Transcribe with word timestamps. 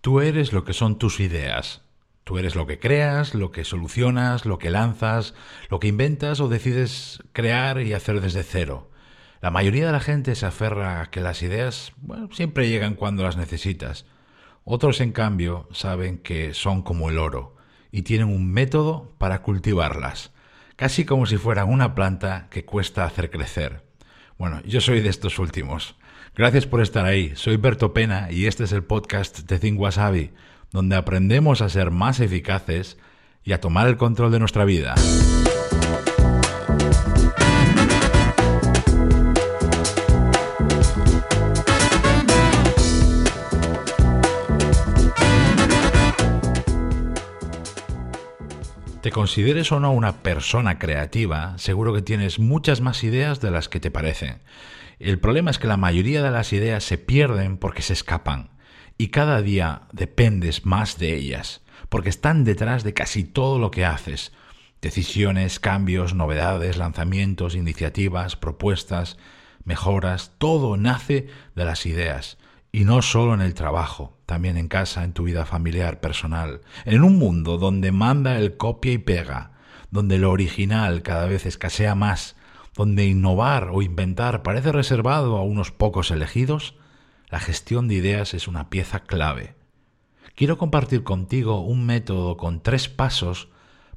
Tú 0.00 0.20
eres 0.20 0.54
lo 0.54 0.64
que 0.64 0.72
son 0.72 0.96
tus 0.96 1.20
ideas. 1.20 1.82
Tú 2.24 2.38
eres 2.38 2.54
lo 2.54 2.66
que 2.66 2.78
creas, 2.78 3.34
lo 3.34 3.50
que 3.50 3.64
solucionas, 3.64 4.46
lo 4.46 4.58
que 4.58 4.70
lanzas, 4.70 5.34
lo 5.68 5.78
que 5.78 5.88
inventas 5.88 6.40
o 6.40 6.48
decides 6.48 7.22
crear 7.32 7.82
y 7.82 7.92
hacer 7.92 8.22
desde 8.22 8.42
cero. 8.42 8.90
La 9.42 9.50
mayoría 9.50 9.86
de 9.86 9.92
la 9.92 10.00
gente 10.00 10.34
se 10.34 10.46
aferra 10.46 11.02
a 11.02 11.10
que 11.10 11.20
las 11.20 11.42
ideas 11.42 11.92
siempre 12.30 12.68
llegan 12.70 12.94
cuando 12.94 13.24
las 13.24 13.36
necesitas. 13.36 14.06
Otros, 14.64 15.00
en 15.02 15.12
cambio, 15.12 15.68
saben 15.72 16.18
que 16.18 16.54
son 16.54 16.82
como 16.82 17.10
el 17.10 17.18
oro 17.18 17.56
y 17.92 18.02
tienen 18.02 18.28
un 18.28 18.50
método 18.50 19.14
para 19.18 19.42
cultivarlas, 19.42 20.32
casi 20.76 21.04
como 21.04 21.26
si 21.26 21.36
fueran 21.36 21.68
una 21.68 21.94
planta 21.94 22.48
que 22.50 22.64
cuesta 22.64 23.04
hacer 23.04 23.30
crecer. 23.30 23.89
Bueno, 24.40 24.62
yo 24.64 24.80
soy 24.80 25.02
de 25.02 25.10
estos 25.10 25.38
últimos. 25.38 25.96
Gracias 26.34 26.64
por 26.64 26.80
estar 26.80 27.04
ahí. 27.04 27.32
Soy 27.34 27.58
Berto 27.58 27.92
Pena 27.92 28.28
y 28.30 28.46
este 28.46 28.64
es 28.64 28.72
el 28.72 28.82
podcast 28.82 29.40
de 29.40 29.58
Think 29.58 29.78
Wasabi, 29.78 30.30
donde 30.72 30.96
aprendemos 30.96 31.60
a 31.60 31.68
ser 31.68 31.90
más 31.90 32.20
eficaces 32.20 32.96
y 33.44 33.52
a 33.52 33.60
tomar 33.60 33.86
el 33.86 33.98
control 33.98 34.32
de 34.32 34.38
nuestra 34.38 34.64
vida. 34.64 34.94
Consideres 49.12 49.72
o 49.72 49.80
no 49.80 49.92
una 49.92 50.22
persona 50.22 50.78
creativa, 50.78 51.58
seguro 51.58 51.92
que 51.92 52.02
tienes 52.02 52.38
muchas 52.38 52.80
más 52.80 53.02
ideas 53.04 53.40
de 53.40 53.50
las 53.50 53.68
que 53.68 53.80
te 53.80 53.90
parecen. 53.90 54.40
El 54.98 55.18
problema 55.18 55.50
es 55.50 55.58
que 55.58 55.66
la 55.66 55.76
mayoría 55.76 56.22
de 56.22 56.30
las 56.30 56.52
ideas 56.52 56.84
se 56.84 56.98
pierden 56.98 57.56
porque 57.56 57.82
se 57.82 57.92
escapan 57.92 58.50
y 58.98 59.08
cada 59.08 59.42
día 59.42 59.82
dependes 59.92 60.66
más 60.66 60.98
de 60.98 61.14
ellas, 61.16 61.62
porque 61.88 62.10
están 62.10 62.44
detrás 62.44 62.84
de 62.84 62.94
casi 62.94 63.24
todo 63.24 63.58
lo 63.58 63.70
que 63.70 63.84
haces. 63.84 64.32
Decisiones, 64.82 65.58
cambios, 65.58 66.14
novedades, 66.14 66.76
lanzamientos, 66.76 67.54
iniciativas, 67.54 68.36
propuestas, 68.36 69.18
mejoras, 69.64 70.32
todo 70.38 70.76
nace 70.76 71.28
de 71.54 71.64
las 71.64 71.86
ideas. 71.86 72.38
Y 72.72 72.84
no 72.84 73.02
solo 73.02 73.34
en 73.34 73.40
el 73.40 73.54
trabajo, 73.54 74.18
también 74.26 74.56
en 74.56 74.68
casa, 74.68 75.04
en 75.04 75.12
tu 75.12 75.24
vida 75.24 75.44
familiar, 75.44 76.00
personal. 76.00 76.60
En 76.84 77.02
un 77.02 77.18
mundo 77.18 77.58
donde 77.58 77.92
manda 77.92 78.38
el 78.38 78.56
copia 78.56 78.92
y 78.92 78.98
pega, 78.98 79.52
donde 79.90 80.18
lo 80.18 80.30
original 80.30 81.02
cada 81.02 81.26
vez 81.26 81.46
escasea 81.46 81.94
más 81.94 82.36
donde 82.76 83.06
innovar 83.06 83.70
o 83.72 83.82
inventar 83.82 84.42
parece 84.42 84.72
reservado 84.72 85.36
a 85.36 85.42
unos 85.42 85.70
pocos 85.70 86.10
elegidos, 86.10 86.76
la 87.28 87.40
gestión 87.40 87.88
de 87.88 87.94
ideas 87.94 88.34
es 88.34 88.48
una 88.48 88.70
pieza 88.70 89.00
clave. 89.00 89.54
Quiero 90.34 90.58
compartir 90.58 91.02
contigo 91.02 91.60
un 91.60 91.84
método 91.84 92.36
con 92.36 92.62
tres 92.62 92.88
pasos 92.88 93.48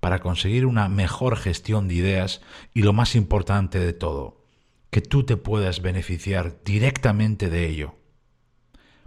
para 0.00 0.18
conseguir 0.18 0.66
una 0.66 0.88
mejor 0.88 1.36
gestión 1.36 1.86
de 1.86 1.94
ideas 1.94 2.40
y 2.74 2.82
lo 2.82 2.92
más 2.92 3.14
importante 3.14 3.78
de 3.78 3.92
todo, 3.92 4.44
que 4.90 5.00
tú 5.00 5.24
te 5.24 5.36
puedas 5.36 5.80
beneficiar 5.80 6.58
directamente 6.64 7.50
de 7.50 7.68
ello. 7.68 7.94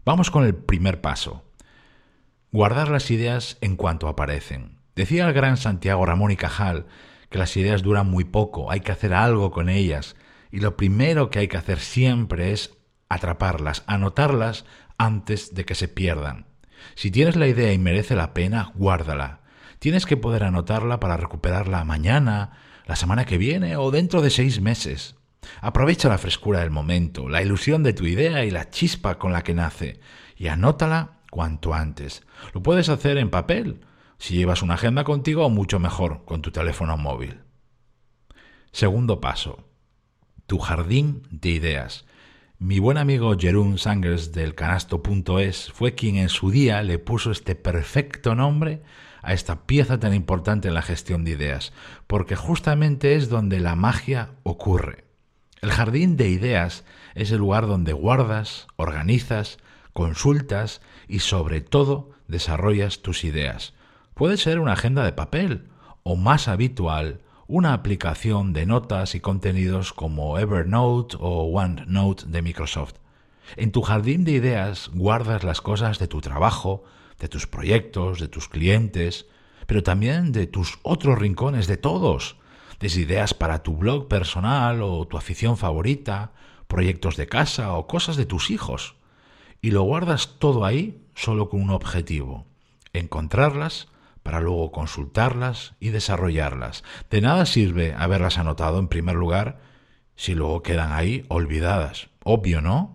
Vamos 0.06 0.30
con 0.30 0.46
el 0.46 0.54
primer 0.54 1.02
paso. 1.02 1.44
Guardar 2.52 2.90
las 2.90 3.10
ideas 3.10 3.58
en 3.62 3.76
cuanto 3.76 4.08
aparecen. 4.08 4.78
Decía 4.96 5.28
el 5.28 5.34
gran 5.34 5.58
Santiago 5.58 6.06
Ramón 6.06 6.30
y 6.30 6.36
Cajal 6.36 6.86
que 7.32 7.40
las 7.40 7.58
ideas 7.58 7.82
duran 7.82 8.08
muy 8.08 8.24
poco, 8.24 8.70
hay 8.70 8.82
que 8.82 8.92
hacer 8.92 9.16
algo 9.16 9.50
con 9.50 9.68
ellas. 9.68 10.16
Y 10.52 10.60
lo 10.60 10.78
primero 10.78 11.32
que 11.32 11.40
hay 11.40 11.48
que 11.48 11.58
hacer 11.58 11.80
siempre 11.80 12.52
es 12.52 12.78
atraparlas, 13.10 13.84
anotarlas 13.88 14.66
antes 15.00 15.56
de 15.56 15.66
que 15.66 15.74
se 15.74 15.88
pierdan. 15.88 16.46
Si 16.94 17.10
tienes 17.10 17.36
la 17.36 17.48
idea 17.48 17.74
y 17.74 17.80
merece 17.80 18.16
la 18.16 18.36
pena, 18.36 18.72
guárdala. 18.76 19.42
Tienes 19.80 20.06
que 20.06 20.18
poder 20.18 20.44
anotarla 20.44 21.00
para 21.00 21.18
recuperarla 21.18 21.84
mañana, 21.84 22.52
la 22.86 22.96
semana 22.96 23.26
que 23.26 23.40
viene 23.40 23.76
o 23.76 23.90
dentro 23.90 24.22
de 24.22 24.30
seis 24.30 24.62
meses. 24.62 25.15
Aprovecha 25.62 26.10
la 26.10 26.18
frescura 26.18 26.60
del 26.60 26.72
momento, 26.72 27.30
la 27.30 27.42
ilusión 27.42 27.84
de 27.84 27.94
tu 27.94 28.06
idea 28.06 28.46
y 28.46 28.52
la 28.52 28.70
chispa 28.70 29.18
con 29.18 29.32
la 29.32 29.44
que 29.44 29.54
nace, 29.54 30.00
y 30.38 30.48
anótala 30.48 31.20
cuanto 31.30 31.74
antes. 31.74 32.24
Lo 32.54 32.62
puedes 32.62 32.90
hacer 32.90 33.18
en 33.18 33.30
papel 33.30 33.82
si 34.18 34.36
llevas 34.36 34.62
una 34.62 34.76
agenda 34.76 35.04
contigo, 35.04 35.50
mucho 35.50 35.80
mejor 35.80 36.24
con 36.26 36.42
tu 36.42 36.52
teléfono 36.52 36.98
móvil. 36.98 37.42
Segundo 38.72 39.22
paso. 39.22 39.70
Tu 40.48 40.58
jardín 40.60 41.24
de 41.32 41.50
ideas. 41.50 42.06
Mi 42.58 42.80
buen 42.80 42.98
amigo 42.98 43.36
Jerún 43.38 43.78
Sangers 43.78 44.32
del 44.32 44.56
canasto.es 44.56 45.72
fue 45.74 45.94
quien 45.96 46.16
en 46.16 46.30
su 46.30 46.52
día 46.52 46.82
le 46.84 47.00
puso 47.00 47.32
este 47.32 47.56
perfecto 47.56 48.36
nombre 48.36 48.84
a 49.22 49.34
esta 49.34 49.66
pieza 49.66 50.00
tan 50.00 50.14
importante 50.14 50.68
en 50.68 50.74
la 50.74 50.82
gestión 50.82 51.26
de 51.26 51.32
ideas, 51.32 51.74
porque 52.08 52.36
justamente 52.36 53.16
es 53.16 53.28
donde 53.28 53.60
la 53.60 53.76
magia 53.76 54.36
ocurre. 54.44 55.05
El 55.66 55.72
jardín 55.72 56.16
de 56.16 56.30
ideas 56.30 56.86
es 57.16 57.32
el 57.32 57.40
lugar 57.40 57.66
donde 57.66 57.92
guardas, 57.92 58.68
organizas, 58.76 59.58
consultas 59.94 60.80
y 61.08 61.22
sobre 61.22 61.60
todo 61.60 62.12
desarrollas 62.28 63.02
tus 63.02 63.24
ideas. 63.24 63.74
Puede 64.14 64.38
ser 64.38 64.60
una 64.60 64.74
agenda 64.74 65.04
de 65.04 65.12
papel 65.12 65.70
o 66.04 66.16
más 66.16 66.48
habitual, 66.48 67.22
una 67.48 67.74
aplicación 67.74 68.54
de 68.54 68.68
notas 68.68 69.16
y 69.16 69.22
contenidos 69.22 69.92
como 69.92 70.38
Evernote 70.38 71.18
o 71.20 71.46
OneNote 71.46 72.26
de 72.28 72.44
Microsoft. 72.44 72.98
En 73.56 73.72
tu 73.72 73.82
jardín 73.82 74.24
de 74.24 74.34
ideas 74.34 74.92
guardas 74.94 75.44
las 75.44 75.62
cosas 75.62 75.98
de 75.98 76.08
tu 76.08 76.22
trabajo, 76.22 76.84
de 77.20 77.28
tus 77.28 77.48
proyectos, 77.48 78.20
de 78.20 78.28
tus 78.28 78.50
clientes, 78.50 79.26
pero 79.66 79.82
también 79.82 80.32
de 80.32 80.46
tus 80.46 80.78
otros 80.84 81.18
rincones, 81.18 81.66
de 81.66 81.78
todos. 81.78 82.38
Ideas 82.94 83.34
para 83.34 83.64
tu 83.64 83.76
blog 83.76 84.08
personal 84.08 84.84
o 84.84 85.08
tu 85.08 85.18
afición 85.18 85.58
favorita, 85.58 86.34
proyectos 86.68 87.18
de 87.18 87.26
casa 87.26 87.74
o 87.74 87.88
cosas 87.88 88.16
de 88.16 88.28
tus 88.28 88.52
hijos. 88.52 88.96
Y 89.60 89.72
lo 89.72 89.82
guardas 89.82 90.38
todo 90.38 90.66
ahí 90.66 91.02
solo 91.16 91.50
con 91.50 91.62
un 91.62 91.72
objetivo, 91.72 92.46
encontrarlas 92.94 93.88
para 94.22 94.40
luego 94.40 94.72
consultarlas 94.72 95.74
y 95.80 95.90
desarrollarlas. 95.90 96.84
De 97.10 97.22
nada 97.22 97.48
sirve 97.48 97.96
haberlas 97.98 98.38
anotado 98.38 98.78
en 98.78 98.88
primer 98.88 99.16
lugar 99.16 99.60
si 100.16 100.36
luego 100.36 100.62
quedan 100.62 100.92
ahí 100.92 101.26
olvidadas. 101.28 102.10
Obvio, 102.24 102.62
¿no? 102.62 102.95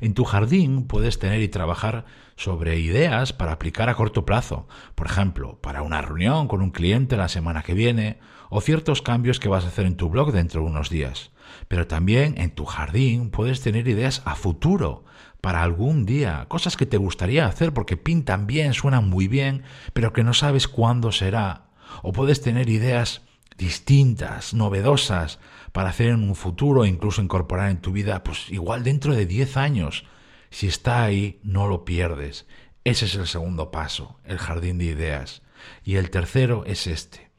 En 0.00 0.14
tu 0.14 0.24
jardín 0.24 0.86
puedes 0.86 1.18
tener 1.18 1.42
y 1.42 1.48
trabajar 1.48 2.04
sobre 2.36 2.78
ideas 2.78 3.32
para 3.32 3.52
aplicar 3.52 3.88
a 3.88 3.94
corto 3.94 4.24
plazo, 4.24 4.68
por 4.94 5.06
ejemplo, 5.06 5.60
para 5.60 5.82
una 5.82 6.02
reunión 6.02 6.48
con 6.48 6.62
un 6.62 6.70
cliente 6.70 7.16
la 7.16 7.28
semana 7.28 7.62
que 7.62 7.74
viene 7.74 8.18
o 8.50 8.60
ciertos 8.60 9.02
cambios 9.02 9.40
que 9.40 9.48
vas 9.48 9.64
a 9.64 9.68
hacer 9.68 9.86
en 9.86 9.96
tu 9.96 10.08
blog 10.08 10.32
dentro 10.32 10.60
de 10.62 10.68
unos 10.68 10.90
días. 10.90 11.30
Pero 11.68 11.86
también 11.86 12.34
en 12.38 12.50
tu 12.50 12.64
jardín 12.64 13.30
puedes 13.30 13.60
tener 13.60 13.88
ideas 13.88 14.22
a 14.24 14.34
futuro, 14.34 15.04
para 15.44 15.62
algún 15.62 16.06
día, 16.06 16.46
cosas 16.48 16.74
que 16.74 16.86
te 16.86 16.96
gustaría 16.96 17.44
hacer 17.44 17.74
porque 17.74 17.98
pintan 17.98 18.46
bien, 18.46 18.72
suenan 18.72 19.10
muy 19.10 19.28
bien, 19.28 19.62
pero 19.92 20.14
que 20.14 20.24
no 20.24 20.32
sabes 20.32 20.68
cuándo 20.68 21.12
será. 21.12 21.66
O 22.02 22.12
puedes 22.12 22.40
tener 22.40 22.70
ideas 22.70 23.23
distintas, 23.56 24.54
novedosas, 24.54 25.38
para 25.72 25.90
hacer 25.90 26.08
en 26.08 26.22
un 26.22 26.36
futuro 26.36 26.84
incluso 26.84 27.22
incorporar 27.22 27.70
en 27.70 27.80
tu 27.80 27.92
vida, 27.92 28.22
pues 28.22 28.50
igual 28.50 28.84
dentro 28.84 29.14
de 29.14 29.26
10 29.26 29.56
años. 29.56 30.04
Si 30.50 30.68
está 30.68 31.02
ahí, 31.02 31.40
no 31.42 31.66
lo 31.66 31.84
pierdes. 31.84 32.46
Ese 32.84 33.06
es 33.06 33.14
el 33.14 33.26
segundo 33.26 33.70
paso, 33.70 34.20
el 34.24 34.38
jardín 34.38 34.78
de 34.78 34.84
ideas. 34.84 35.42
Y 35.82 35.96
el 35.96 36.10
tercero 36.10 36.64
es 36.66 36.86
este, 36.86 37.30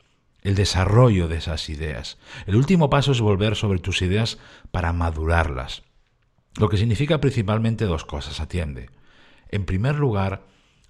el 0.42 0.56
desarrollo 0.56 1.28
de 1.28 1.38
esas 1.38 1.70
ideas. 1.70 2.18
El 2.46 2.56
último 2.56 2.90
paso 2.90 3.12
es 3.12 3.22
volver 3.22 3.56
sobre 3.56 3.80
tus 3.80 4.02
ideas 4.02 4.38
para 4.72 4.92
madurarlas. 4.92 5.84
Lo 6.58 6.70
que 6.70 6.78
significa 6.78 7.20
principalmente 7.20 7.86
dos 7.86 8.06
cosas, 8.06 8.40
atiende. 8.40 8.90
En 9.50 9.66
primer 9.66 9.96
lugar, 9.96 10.44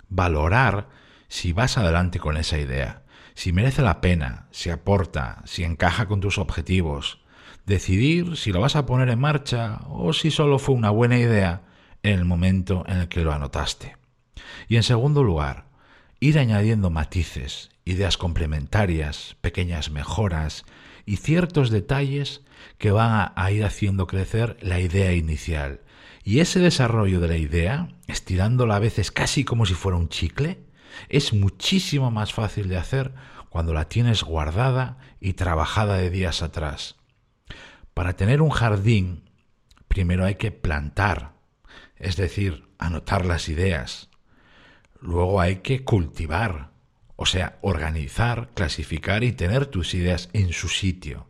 valorar 0.09 0.89
si 1.28 1.53
vas 1.53 1.78
adelante 1.78 2.19
con 2.19 2.37
esa 2.37 2.57
idea, 2.57 3.03
si 3.35 3.52
merece 3.52 3.82
la 3.82 4.02
pena, 4.02 4.47
si 4.52 4.70
aporta, 4.70 5.43
si 5.46 5.64
encaja 5.64 6.08
con 6.08 6.22
tus 6.22 6.37
objetivos. 6.37 7.20
Decidir 7.66 8.37
si 8.37 8.52
lo 8.52 8.61
vas 8.61 8.76
a 8.76 8.85
poner 8.85 9.09
en 9.09 9.20
marcha 9.20 9.82
o 9.90 10.14
si 10.14 10.32
solo 10.32 10.58
fue 10.58 10.76
una 10.76 10.90
buena 10.90 11.17
idea 11.17 11.64
en 12.02 12.14
el 12.14 12.26
momento 12.26 12.84
en 12.87 12.97
el 12.97 13.08
que 13.08 13.22
lo 13.22 13.34
anotaste. 13.34 13.97
Y 14.67 14.78
en 14.78 14.84
segundo 14.84 15.23
lugar, 15.23 15.66
ir 16.20 16.40
añadiendo 16.40 16.90
matices, 16.90 17.70
ideas 17.84 18.17
complementarias, 18.17 19.35
pequeñas 19.41 19.91
mejoras 19.91 20.66
y 21.05 21.17
ciertos 21.17 21.70
detalles 21.70 22.41
que 22.78 22.91
van 22.91 23.34
a 23.35 23.52
ir 23.52 23.66
haciendo 23.66 24.08
crecer 24.08 24.58
la 24.61 24.79
idea 24.79 25.14
inicial. 25.14 25.81
Y 26.23 26.40
ese 26.40 26.59
desarrollo 26.59 27.20
de 27.20 27.28
la 27.28 27.38
idea, 27.38 27.90
estirándola 28.08 28.78
a 28.78 28.79
veces 28.79 29.11
casi 29.11 29.43
como 29.43 29.66
si 29.66 29.73
fuera 29.73 29.97
un 29.97 30.09
chicle, 30.09 30.59
es 31.09 31.33
muchísimo 31.33 32.11
más 32.11 32.33
fácil 32.33 32.69
de 32.69 32.77
hacer 32.77 33.13
cuando 33.49 33.73
la 33.73 33.87
tienes 33.87 34.23
guardada 34.23 34.97
y 35.19 35.33
trabajada 35.33 35.97
de 35.97 36.09
días 36.09 36.41
atrás. 36.41 36.95
Para 37.93 38.17
tener 38.17 38.41
un 38.41 38.49
jardín, 38.49 39.29
primero 39.87 40.25
hay 40.25 40.35
que 40.35 40.51
plantar, 40.51 41.33
es 41.95 42.17
decir, 42.17 42.67
anotar 42.77 43.25
las 43.25 43.49
ideas. 43.49 44.09
luego 44.99 45.39
hay 45.39 45.57
que 45.57 45.83
cultivar, 45.83 46.71
o 47.15 47.25
sea, 47.25 47.59
organizar, 47.61 48.49
clasificar 48.55 49.23
y 49.23 49.31
tener 49.31 49.67
tus 49.67 49.93
ideas 49.93 50.29
en 50.33 50.51
su 50.51 50.67
sitio. 50.67 51.29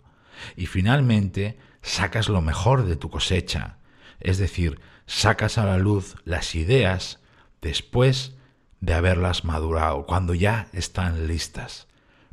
Y 0.56 0.66
finalmente, 0.66 1.60
sacas 1.82 2.30
lo 2.30 2.42
mejor 2.42 2.86
de 2.86 2.96
tu 2.96 3.10
cosecha, 3.10 3.78
es 4.20 4.38
decir, 4.38 4.80
sacas 5.06 5.58
a 5.58 5.66
la 5.66 5.78
luz 5.78 6.16
las 6.24 6.56
ideas 6.56 7.20
después 7.62 8.36
de 8.80 8.94
haberlas 8.94 9.44
madurado, 9.44 10.06
cuando 10.06 10.34
ya 10.34 10.68
están 10.74 11.28
listas. 11.28 11.88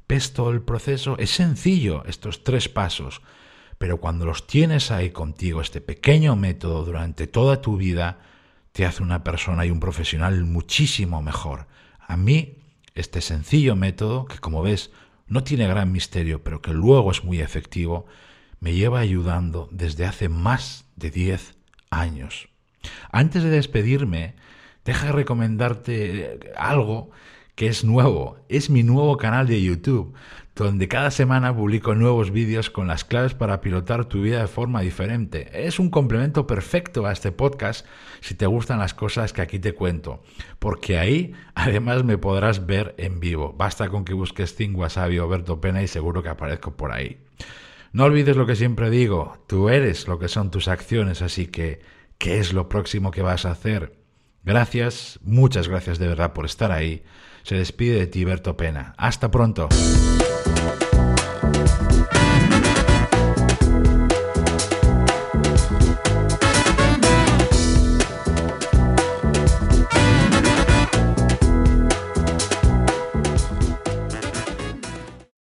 ¿Ves 0.09 0.33
todo 0.35 0.51
el 0.51 0.61
proceso? 0.61 1.17
Es 1.19 1.31
sencillo 1.31 2.05
estos 2.07 2.45
tres 2.45 2.69
pasos, 2.69 3.23
pero 3.79 3.99
cuando 3.99 4.27
los 4.27 4.47
tienes 4.47 4.91
ahí 4.91 5.11
contigo, 5.11 5.61
este 5.61 5.81
pequeño 5.81 6.37
método 6.37 6.85
durante 6.85 7.27
toda 7.27 7.61
tu 7.61 7.77
vida, 7.77 8.19
te 8.73 8.85
hace 8.85 9.03
una 9.03 9.25
persona 9.25 9.65
y 9.67 9.71
un 9.71 9.81
profesional 9.81 10.45
muchísimo 10.45 11.23
mejor. 11.23 11.67
A 11.99 12.17
mí, 12.17 12.59
este 12.95 13.21
sencillo 13.21 13.77
método, 13.77 14.27
que 14.27 14.39
como 14.39 14.63
ves 14.63 14.91
no 15.27 15.45
tiene 15.45 15.67
gran 15.67 15.93
misterio, 15.93 16.43
pero 16.43 16.61
que 16.61 16.73
luego 16.73 17.11
es 17.11 17.25
muy 17.25 17.41
efectivo, 17.41 18.07
me 18.61 18.75
lleva 18.75 19.01
ayudando 19.01 19.69
desde 19.73 20.05
hace 20.05 20.29
más 20.29 20.85
de 20.97 21.11
10 21.11 21.57
años. 21.91 22.49
Antes 23.11 23.43
de 23.43 23.51
despedirme, 23.51 24.35
deja 24.85 25.13
recomendarte 25.13 26.53
algo 26.57 27.11
que 27.55 27.67
es 27.67 27.85
nuevo. 27.85 28.39
Es 28.49 28.71
mi 28.71 28.83
nuevo 28.83 29.17
canal 29.17 29.47
de 29.47 29.63
YouTube, 29.63 30.15
donde 30.55 30.89
cada 30.89 31.11
semana 31.11 31.55
publico 31.55 31.95
nuevos 31.95 32.31
vídeos 32.31 32.71
con 32.71 32.87
las 32.87 33.05
claves 33.05 33.35
para 33.35 33.61
pilotar 33.61 34.07
tu 34.07 34.23
vida 34.23 34.41
de 34.41 34.47
forma 34.47 34.81
diferente. 34.81 35.67
Es 35.67 35.79
un 35.79 35.91
complemento 35.91 36.47
perfecto 36.47 37.07
a 37.07 37.13
este 37.13 37.33
podcast 37.33 37.87
si 38.21 38.35
te 38.35 38.47
gustan 38.47 38.79
las 38.79 38.95
cosas 38.95 39.33
que 39.33 39.43
aquí 39.43 39.59
te 39.59 39.75
cuento, 39.75 40.23
porque 40.59 40.99
ahí 40.99 41.33
además 41.55 42.05
me 42.05 42.19
podrás 42.19 42.67
ver 42.67 42.95
en 42.99 43.21
vivo. 43.21 43.55
Basta 43.57 43.89
con 43.89 44.05
que 44.05 44.15
busques 44.15 44.57
Think 44.57 44.77
Wasabi 44.77 45.19
o 45.19 45.29
Berto 45.29 45.61
Pena 45.61 45.83
y 45.83 45.89
seguro 45.89 46.23
que 46.23 46.31
aparezco 46.31 46.77
por 46.77 46.93
ahí. 46.93 47.19
No 47.93 48.05
olvides 48.05 48.37
lo 48.37 48.47
que 48.47 48.57
siempre 48.57 48.89
digo, 48.89 49.37
tú 49.47 49.69
eres 49.69 50.09
lo 50.09 50.19
que 50.19 50.29
son 50.29 50.51
tus 50.51 50.67
acciones, 50.69 51.21
así 51.21 51.49
que, 51.49 51.81
¿qué 52.17 52.39
es 52.39 52.55
lo 52.55 52.71
próximo 52.71 53.11
que 53.11 53.21
vas 53.21 53.45
a 53.45 53.51
hacer? 53.51 54.02
Gracias, 54.45 55.21
muchas 55.23 55.69
gracias 55.69 55.99
de 55.99 56.09
verdad 56.09 56.33
por 56.33 56.45
estar 56.45 56.73
ahí. 56.73 57.05
Se 57.43 57.57
despide 57.57 57.99
de 57.99 58.07
ti 58.07 58.25
Berto 58.25 58.57
Pena. 58.57 58.95
Hasta 58.97 59.31
pronto. 59.31 59.69